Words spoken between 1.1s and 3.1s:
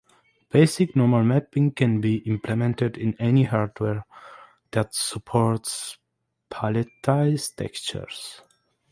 mapping can be implemented